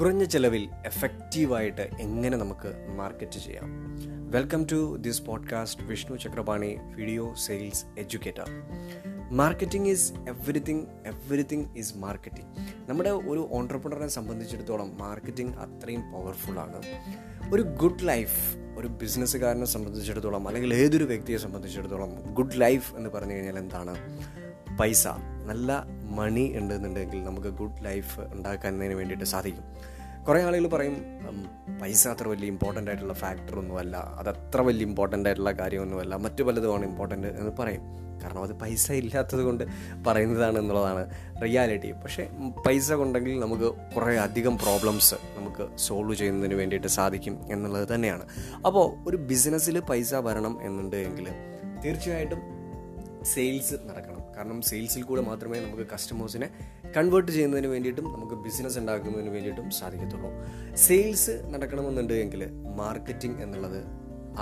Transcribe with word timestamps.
കുറഞ്ഞ 0.00 0.24
ചെലവിൽ 0.24 0.68
എഫക്റ്റീവായിട്ട് 0.86 1.90
എങ്ങനെ 2.00 2.36
നമുക്ക് 2.36 2.94
മാർക്കറ്റ് 2.96 3.32
ചെയ്യാം. 3.32 3.64
Welcome 4.30 4.66
to 4.72 4.96
this 4.96 5.22
podcast 5.22 5.82
Vishnu 5.82 6.16
Chakrapani 6.16 6.78
video 6.96 7.34
sales 7.34 7.84
educator 7.98 8.44
marketing 9.30 9.88
is 9.88 10.12
everything 10.12 10.86
everything 11.06 11.76
is 11.76 11.96
marketing 11.96 12.46
നമ്മുടെ 12.90 13.10
ഒരു 13.10 13.48
ഓൺടർപ്രണറെ 13.52 14.06
സംബന്ധിച്ചിടത്തോളം 14.06 14.98
മാർക്കറ്റിംഗ് 14.98 15.56
അത്രയും 15.56 16.12
പവർഫുള്ളാണ് 16.12 16.82
ഒരു 17.54 17.62
ഗുഡ് 17.62 18.08
ലൈഫ് 18.08 18.56
ഒരു 18.78 18.88
ബിസിനസ്സുകാരനെ 18.88 19.66
സംബന്ധിച്ചിടത്തോളം 19.66 20.48
അല്ലെങ്കിൽ 20.48 20.74
ഏതൊരു 20.74 21.04
വ്യക്തിയെ 21.04 21.36
സംബന്ധിച്ചിടത്തോളം 21.36 22.34
ഗുഡ് 22.34 22.60
ലൈഫ് 22.60 22.94
എന്ന് 22.94 23.10
പറഞ്ഞു 23.10 23.34
കഴിഞ്ഞാൽ 23.34 23.58
എന്താണ്? 23.58 23.94
പൈസ. 24.80 25.08
നല്ല 25.46 25.86
മണി 26.10 26.52
ഉണ്ടെന്നുണ്ടെങ്കിൽ 26.56 27.24
നമുക്ക് 27.24 27.48
ഗുഡ് 27.48 27.84
ലൈഫ് 27.84 28.20
ഉണ്ടാക്കുന്നതിന് 28.20 28.94
വേണ്ടിയിട്ട് 28.94 29.24
സാധിക്കും. 29.24 29.64
കുറേ 30.28 30.42
ആളുകൾ 30.42 30.66
പറയും 30.66 30.96
പൈസ 31.82 32.08
അത്ര 32.08 32.28
വലിയ 32.28 32.48
ഇമ്പോർട്ടന്റ് 32.48 32.90
ആയിട്ടുള്ള 32.90 33.14
ഫാക്ടർ 33.14 33.58
ഒന്നുമല്ല. 33.58 33.96
അത് 34.18 34.28
അത്ര 34.28 34.60
വലിയ 34.60 34.86
ഇമ്പോർട്ടന്റ് 34.86 35.28
ആയിട്ടുള്ള 35.28 35.52
കാര്യമൊന്നുമല്ല. 35.52 36.14
മറ്റു 36.14 36.42
പലതുമാണ് 36.42 36.84
ഇമ്പോർട്ടന്റ് 36.84 37.28
എന്ന് 37.28 37.52
പറയും. 37.58 37.84
കാരണം 38.22 38.42
അത് 38.42 38.52
പൈസ 38.52 38.92
ഇല്ലാത്തത് 38.92 39.42
കൊണ്ട് 39.42 39.64
പറയുന്നതാണ് 40.06 40.58
എന്നുള്ളതാണ് 40.58 41.10
റിയാലിറ്റി 41.42 41.92
പക്ഷേ 41.92 42.28
പൈസ 42.66 42.92
കൊണ്ടെങ്കിൽ 42.92 43.40
നമുക്ക് 43.40 43.94
കുറേ 43.96 44.16
അധികം 44.16 44.58
പ്രോബ്ലംസ് 44.58 45.14
നമുക്ക് 45.14 45.76
സോൾവ് 45.76 46.14
ചെയ്യുന്നതിന് 46.14 46.54
വേണ്ടിയിട്ട് 46.54 46.86
സാധിക്കും 46.86 47.40
എന്നുള്ളത് 47.52 47.94
തന്നെയാണ്. 47.94 48.26
അപ്പോൾ 48.66 49.08
ഒരു 49.08 49.16
ബിസിനസ്സിൽ 49.16 49.80
പൈസ 49.80 50.14
വരണം 50.14 50.58
എന്നുണ്ടെങ്കിൽ 50.62 51.28
തീർച്ചയായിട്ടും 51.84 52.42
സെയിൽസ് 53.24 53.74
നടക്കണം. 53.74 54.18
കാരണം 54.36 54.62
സെയിൽസിൽ 54.62 55.02
കൂടെ 55.02 55.22
മാത്രമേ 55.22 55.60
നമുക്ക് 55.60 55.82
കസ്റ്റമേഴ്സിനെ 55.94 56.48
കൺവേർട്ട് 56.96 57.30
ചെയ്യുന്നതിന് 57.32 57.68
വേണ്ടിയിട്ടും 57.74 58.06
നമുക്ക് 58.14 58.34
ബിസിനസ് 58.44 58.78
ഉണ്ടാക്കുന്നതിന് 58.78 59.30
വേണ്ടിയിട്ടും 59.36 59.70
സാധിക്കത്തുള്ളൂ. 59.70 60.30
സെയിൽസ് 60.86 61.36
നടക്കണമെന്നുണ്ടെങ്കിൽ 61.54 62.42
മാർക്കറ്റിംഗ് 62.80 63.42
എന്നുള്ളത് 63.42 63.80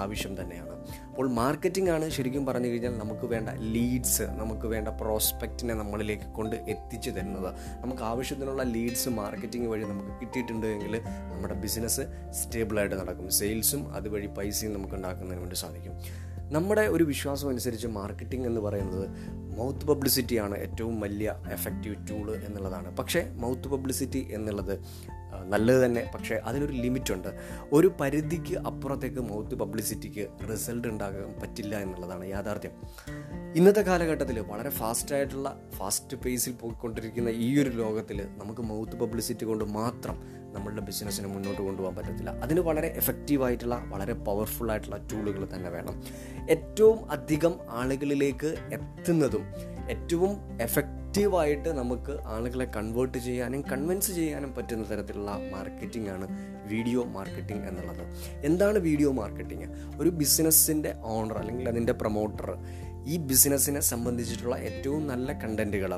ആവശ്യം 0.02 0.32
തന്നെയാണ്. 0.40 0.72
അപ്പോൾ 1.08 1.26
മാർക്കറ്റിംഗ് 1.38 1.90
ആണ് 1.90 2.06
ശരിക്കും 2.16 2.46
പറഞ്ഞു 2.46 2.68
കഴിഞ്ഞാൽ 2.68 2.98
നമുക്ക് 2.98 3.26
വേണ്ട 3.26 3.48
ലീഡ്സ് 3.74 4.22
നമുക്ക് 4.40 4.66
വേണ്ട 4.72 4.88
പ്രോസ്പെക്റ്റിനെ 5.00 5.74
നമ്മളിലേക്ക് 5.74 6.28
കൊണ്ട് 6.38 6.56
എത്തിച്ചു 6.72 7.10
തരുന്നത്. 7.10 7.50
നമുക്ക് 7.82 8.02
ആവശ്യത്തിനുള്ള 8.02 8.62
ലീഡ്സ് 8.74 9.08
മാർക്കറ്റിംഗ് 9.08 9.68
വഴി 9.72 9.84
നമുക്ക് 9.92 10.12
കിട്ടിയിട്ടുണ്ട് 10.20 10.66
എങ്കിൽ 10.66 10.94
നമ്മുടെ 11.32 11.54
ബിസിനസ് 11.64 12.04
സ്റ്റേബിളായിട്ട് 12.40 12.96
നടക്കും. 13.02 13.30
സെയിൽസും 13.30 13.94
അതുവഴി 13.94 14.26
പൈസയും 14.38 14.74
നമുക്ക് 14.74 14.94
ഉണ്ടാക്കുന്നതിന് 14.94 15.42
വേണ്ടി 15.44 15.58
സാധിക്കും. 15.64 15.96
നമ്മുടെ 16.52 16.80
ഒരു 16.80 17.04
വിശ്വാസം 17.04 17.48
അനുസരിച്ച് 17.48 17.86
മാർക്കറ്റിംഗ് 17.86 18.46
എന്ന് 18.46 18.60
പറയുന്നത് 18.60 19.08
മൗത്ത് 19.58 19.86
പബ്ലിസിറ്റിയാണ് 19.86 20.58
ഏറ്റവും 20.58 21.00
വലിയ 21.00 21.34
എഫക്റ്റീവ് 21.50 22.08
ടൂൾ 22.10 22.34
എന്നുള്ളതാണ്. 22.34 22.96
പക്ഷേ 22.96 23.30
മൗത്ത് 23.34 23.68
പബ്ലിസിറ്റി 23.68 24.26
എന്നുള്ളത് 24.30 24.78
നല്ലത് 25.44 25.84
തന്നെ. 25.84 26.10
പക്ഷേ 26.14 26.34
അതിനൊരു 26.34 26.72
ലിമിറ്റുണ്ട്. 26.72 27.28
ഒരു 27.72 27.92
പരിധിക്ക് 28.00 28.58
അപ്പുറത്തേക്ക് 28.58 29.20
മൗത്ത് 29.20 29.54
പബ്ലിസിറ്റിക്ക് 29.54 30.28
റിസൾട്ട് 30.52 30.88
ഉണ്ടാകാൻ 30.88 31.34
പറ്റില്ല 31.42 31.76
എന്നുള്ളതാണ് 31.76 32.28
യാഥാർത്ഥ്യം. 32.28 32.72
ഇന്നത്തെ 33.56 33.80
കാലഘട്ടത്തിൽ 33.80 34.40
വളരെ 34.40 34.70
ഫാസ്റ്റായിട്ടുള്ള 34.70 35.60
ഫാസ്റ്റ് 35.70 36.16
പേസിൽ 36.16 36.52
പോയിക്കൊണ്ടിരിക്കുന്ന 36.52 37.28
ഈ 37.28 37.62
ഒരു 37.62 37.70
ലോകത്തിൽ 37.70 38.26
നമുക്ക് 38.38 38.60
മൗത്ത് 38.60 38.96
പബ്ലിസിറ്റി 38.96 39.44
കൊണ്ട് 39.44 39.64
മാത്രം 39.64 40.22
നമ്മളുടെ 40.52 40.80
ബിസിനസ്സിനെ 40.80 41.28
മുന്നോട്ട് 41.28 41.62
കൊണ്ടുപോകാൻ 41.62 41.96
പറ്റത്തില്ല. 41.96 42.30
അതിന് 42.30 42.60
വളരെ 42.60 42.88
എഫക്റ്റീവായിട്ടുള്ള 42.88 43.84
വളരെ 43.86 44.12
പവർഫുൾ 44.12 44.70
ആയിട്ടുള്ള 44.70 44.96
ടൂളുകൾ 44.96 45.48
തന്നെ 45.54 45.70
വേണം. 45.70 46.02
ഏറ്റവും 46.50 47.10
അധികം 47.10 47.54
ആളുകളിലേക്ക് 47.70 48.56
എത്തുന്നതും 48.72 49.42
ഏറ്റവും 49.90 50.62
എഫക്റ്റീവായിട്ട് 51.16 51.68
നമുക്ക് 51.68 52.14
ആളുകളെ 52.26 52.64
കൺവേർട്ട് 52.76 53.18
ചെയ്യാനും 53.18 53.60
കൺവിൻസ് 53.70 54.10
ചെയ്യാനും 54.16 54.50
പറ്റുന്ന 54.56 54.82
തരത്തിലുള്ള 54.90 55.30
മാർക്കറ്റിംഗ് 55.52 56.10
ആണ് 56.14 56.26
വീഡിയോ 56.68 57.02
മാർക്കറ്റിംഗ് 57.14 57.64
എന്നുള്ളത്. 57.68 58.02
എന്താണ് 58.44 58.78
വീഡിയോ 58.78 59.10
മാർക്കറ്റിംഗ് 59.12 59.68
ഒരു 60.00 60.10
ബിസിനസ്സിന്റെ 60.20 60.92
ഓണർ 61.14 61.38
അല്ലെങ്കിൽ 61.38 61.68
അതിന്റെ 61.68 61.92
പ്രൊമോട്ടർ 61.92 62.50
ഈ 63.06 63.16
ബിസിനസ്സിനെ 63.30 63.80
സംബന്ധിച്ചിട്ടുള്ള 63.92 64.58
ഏറ്റവും 64.70 65.06
നല്ല 65.06 65.38
കണ്ടന്റുകൾ 65.44 65.94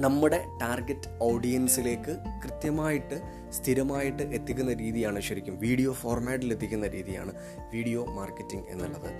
നമ്മുടെ 0.00 0.40
ടാർഗറ്റ് 0.60 1.10
ഓഡിയൻസിലേക്ക് 1.22 2.12
കൃത്യമായിട്ട് 2.44 3.18
സ്ഥിരമായിട്ട് 3.58 4.24
എത്തിക്കുന്ന 4.36 4.72
രീതിയാണ് 4.82 5.20
ശരിക്കും 5.28 5.54
വീഡിയോ 5.66 5.92
ഫോർമാറ്റിൽ 6.02 6.52
എത്തിക്കുന്ന 6.56 6.86
രീതിയാണ് 6.96 7.32
വീഡിയോ 7.74 8.02
മാർക്കറ്റിംഗ് 8.18 8.66
എന്നുള്ളത്. 8.72 9.10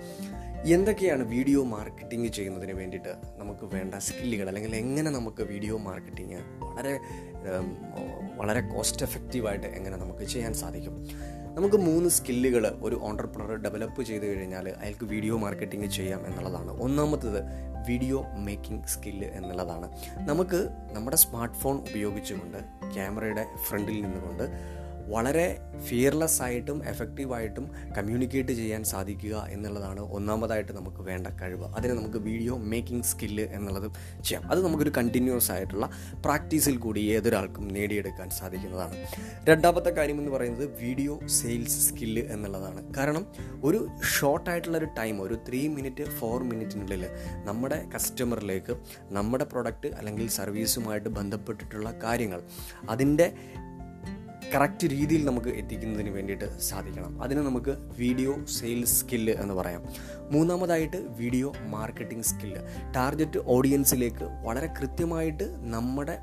എന്തൊക്കെയാണ് 0.75 1.23
വീഡിയോ 1.35 1.61
മാർക്കറ്റിംഗ് 1.75 2.29
ചെയ്യുന്നതിന് 2.37 2.73
വേണ്ടിയിട്ട് 2.79 3.13
നമുക്ക് 3.41 3.65
വേണ്ട 3.75 3.95
സ്കില്ലുകൾ 4.07 4.47
അല്ലെങ്കിൽ 4.51 4.73
എങ്ങനെ 4.75 5.09
നമുക്ക് 5.17 5.43
വീഡിയോ 5.53 5.77
മാർക്കറ്റിംഗ് 5.89 6.39
വളരെ 6.65 6.95
വളരെ 8.39 8.61
കോസ്റ്റ് 8.73 9.05
എഫക്റ്റീവായിട്ട് 9.05 9.67
എങ്ങനെ 9.77 9.97
നമുക്ക് 10.03 10.25
ചെയ്യാൻ 10.33 10.53
സാധിക്കും? 10.63 10.95
നമുക്ക് 11.55 11.77
മൂന്ന് 11.85 12.09
സ്കില്ലുകൾ 12.17 12.65
ഒരു 12.87 12.97
ഓണ്ടർപ്രണർ 13.07 13.57
ഡെവലപ്പ് 13.63 14.01
ചെയ്ത് 14.09 14.25
കഴിഞ്ഞാൽ 14.27 14.67
അയാൾക്ക് 14.81 15.05
വീഡിയോ 15.13 15.35
മാർക്കറ്റിംഗ് 15.37 15.89
ചെയ്യാം 15.97 16.21
എന്നുള്ളതാണ്. 16.27 16.71
ഒന്നാമത്തത് 16.85 17.39
വീഡിയോ 17.89 18.17
മേക്കിംഗ് 18.45 18.87
സ്കില്ല് 18.93 19.27
എന്നുള്ളതാണ്. 19.37 19.87
നമുക്ക് 20.29 20.59
നമ്മുടെ 20.95 21.17
സ്മാർട്ട് 21.23 21.57
ഫോൺ 21.61 21.77
ഉപയോഗിച്ചുകൊണ്ട് 21.89 22.59
ക്യാമറയുടെ 22.95 23.43
ഫ്രണ്ടിൽ 23.65 23.97
നിന്നുകൊണ്ട് 24.21 24.81
വളരെ 25.11 25.57
ഫിയർലെസ് 25.87 26.41
ആയിട്ടും 26.41 26.87
എഫക്റ്റീവായിട്ടും 26.87 27.71
കമ്മ്യൂണിക്കേറ്റ് 27.97 28.49
ചെയ്യാൻ 28.49 28.83
സാധിക്കുക 28.83 29.47
എന്നുള്ളതാണ് 29.49 29.99
ഒന്നാമതായിട്ട് 29.99 30.71
നമുക്ക് 30.71 30.97
വേണ്ട 30.97 31.27
കഴിവ്. 31.27 31.63
അതിനെ 31.63 31.93
നമുക്ക് 31.93 32.17
വീഡിയോ 32.17 32.57
മേക്കിംഗ് 32.57 33.03
സ്കില്ല് 33.03 33.43
എന്നുള്ളത് 33.43 33.91
ചെയ്യാം. 34.23 34.51
അത് 34.51 34.65
നമുക്കൊരു 34.65 34.91
കണ്ടിന്യൂസ് 34.97 35.51
ആയിട്ടുള്ള 35.51 35.89
പ്രാക്ടീസിൽ 36.25 36.77
കൂടി 36.77 36.99
ഏതൊരാൾക്കും 36.99 37.67
നേടിയെടുക്കാൻ 37.67 38.29
സാധിക്കുന്നതാണ്. 38.29 38.95
രണ്ടാമത്തെ 39.43 39.89
കാര്യം 39.89 40.17
എന്ന് 40.17 40.31
പറയുന്നത് 40.31 40.81
വീഡിയോ 40.81 41.19
സെയിൽസ് 41.27 41.89
സ്കില്ല് 41.89 42.21
എന്നുള്ളതാണ്. 42.21 42.93
കാരണം 42.93 43.25
ഒരു 43.63 43.87
ഷോർട്ടായിട്ടുള്ള 44.19 44.77
ഒരു 44.77 44.87
ടൈം 44.97 45.21
ഒരു 45.21 45.37
ത്രീ 45.49 45.67
മിനിറ്റ് 45.67 46.03
ഫോർ 46.03 46.43
മിനിറ്റിനുള്ളിൽ 46.43 47.05
നമ്മുടെ 47.45 47.85
കസ്റ്റമറിലേക്ക് 47.95 48.77
നമ്മുടെ 49.09 49.43
പ്രൊഡക്റ്റ് 49.43 49.87
അല്ലെങ്കിൽ 49.87 50.29
സർവീസുമായിട്ട് 50.29 51.09
ബന്ധപ്പെട്ടിട്ടുള്ള 51.09 51.91
കാര്യങ്ങൾ 52.03 52.41
അതിന്റെ 52.89 53.33
കറക്റ്റ് 54.53 54.91
രീതിയിൽ 54.91 55.25
നമുക്ക് 55.25 55.47
എത്തിക്കുന്നതിന് 55.47 56.09
വേണ്ടിയിട്ട് 56.09 56.59
സാധിക്കണം. 56.59 57.23
അതിന് 57.23 57.39
നമുക്ക് 57.39 57.69
വീഡിയോ 57.99 58.45
സെയിൽസ് 58.45 59.01
സ്കില്ല് 59.01 59.33
എന്ന് 59.33 59.53
പറയാം. 59.53 59.83
മൂന്നാമതായിട്ട് 60.31 60.97
വീഡിയോ 60.97 61.53
മാർക്കറ്റിംഗ് 61.65 62.23
സ്കില്ല്. 62.23 62.93
ടാർഗറ്റ് 62.95 63.39
ഓഡിയൻസിലേക്ക് 63.45 64.23
വളരെ 64.43 64.67
കൃത്യമായിട്ട് 64.67 65.43
നമ്മുടെ 65.57 66.19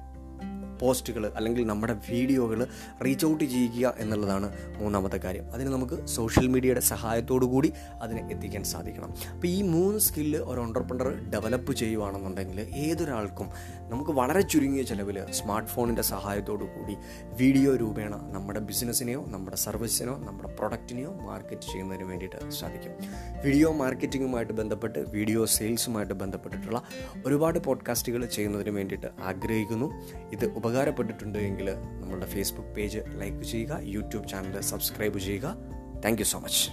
പോസ്റ്റുകൾ 0.80 1.32
അല്ലെങ്കിൽ 1.36 1.66
നമ്മുടെ 1.66 1.96
വീഡിയോകൾ 2.10 2.66
റീച്ച് 3.04 3.26
ഔട്ട് 3.26 3.44
ചെയ്യുക 3.44 3.94
എന്നുള്ളതാണ് 3.98 4.48
മൂന്നാമത്തെ 4.78 5.16
കാര്യം. 5.16 5.46
അതിന് 5.54 5.68
നമുക്ക് 5.68 6.06
സോഷ്യൽ 6.06 6.46
മീഡിയയുടെ 6.46 6.80
സഹായത്തോടു 6.80 7.46
കൂടി 7.46 7.72
അതിനെ 8.02 8.22
എത്തിക്കാൻ 8.34 8.64
സാധിക്കണം. 8.64 9.10
അപ്പോൾ 9.34 9.46
ഈ 9.46 9.62
മൂന്ന് 9.62 9.98
സ്കില്ല് 9.98 10.38
ഒരു 10.38 10.60
ഓണ്ടർപ്രണർ 10.60 11.10
ഡെവലപ്പ് 11.34 11.72
ചെയ്യുവാണെന്നുണ്ടെങ്കിൽ 11.72 12.60
ഏതൊരാൾക്കും 12.60 13.48
നമുക്ക് 13.88 14.10
വളരെ 14.10 14.40
ചുരുങ്ങിയ 14.40 14.82
ചിലവിൽ 14.82 15.18
സ്മാർട്ട് 15.30 15.70
ഫോണിന്റെ 15.70 16.02
സഹായത്തോടു 16.02 16.64
കൂടി 16.64 16.96
വീഡിയോ 17.42 17.76
രൂപേണ 17.76 18.14
നമ്മുടെ 18.36 18.60
ബിസിനസ്സിനെയോ 18.60 19.24
നമ്മുടെ 19.28 19.56
സർവീസിനോ 19.56 20.14
നമ്മുടെ 20.18 20.48
പ്രൊഡക്റ്റിനെയോ 20.58 21.12
മാർക്കറ്റ് 21.28 21.66
ചെയ്യുന്നതിന് 21.72 22.08
വേണ്ടിയിട്ട് 22.08 22.50
സാധിക്കും. 22.50 22.92
വീഡിയോ 23.44 23.72
മാർക്കറ്റിങ്ങുമായിട്ട് 23.72 24.52
ബന്ധപ്പെട്ട് 24.52 24.98
വീഡിയോ 24.98 25.44
സെയിൽസുമായിട്ട് 25.44 26.14
ബന്ധപ്പെട്ടിട്ടുള്ള 26.14 26.82
ഒരുപാട് 27.26 27.58
പോഡ്കാസ്റ്റുകൾ 27.58 28.24
ചെയ്യുന്നതിന് 28.26 28.70
വേണ്ടിയിട്ട് 28.70 29.08
ആഗ്രഹിക്കുന്നു. 29.22 29.88
ഇത് 30.32 30.44
ഉപകാരപ്പെട്ടിട്ടുണ്ട് 30.68 31.38
എങ്കിൽ 31.48 31.68
നമ്മളുടെ 32.00 32.26
ഫേസ്ബുക്ക് 32.26 32.72
പേജ് 32.76 33.00
ലൈക്ക് 33.20 33.44
ചെയ്യുക 33.52 33.78
യൂട്യൂബ് 33.94 34.28
ചാനൽ 34.28 34.56
സബ്സ്ക്രൈബ് 34.70 35.18
ചെയ്യുക. 35.26 35.48
Thank 36.04 36.22
so 36.32 36.38
much 36.38 36.64